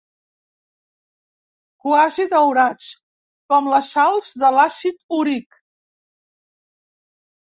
Quasi 1.87 2.25
daurats, 2.31 2.87
con 3.53 3.69
les 3.73 3.91
sals 3.97 4.31
de 4.45 4.49
l'àcid 4.55 5.05
úric. 5.21 5.61